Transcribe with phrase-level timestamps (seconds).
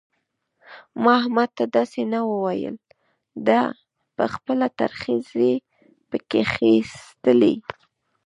[1.03, 2.83] ما احمد ته داسې نه وو ويلي؛
[3.47, 3.61] ده
[4.15, 5.53] په خپله ترخځي
[6.09, 7.55] په کښېيستلې.